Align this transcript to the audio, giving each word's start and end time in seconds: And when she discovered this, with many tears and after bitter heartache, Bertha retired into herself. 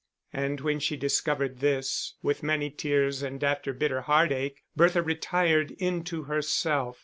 And 0.33 0.61
when 0.61 0.79
she 0.79 0.97
discovered 0.97 1.59
this, 1.59 2.15
with 2.23 2.41
many 2.41 2.71
tears 2.71 3.21
and 3.21 3.43
after 3.43 3.71
bitter 3.71 4.01
heartache, 4.01 4.63
Bertha 4.75 5.03
retired 5.03 5.69
into 5.77 6.23
herself. 6.23 6.97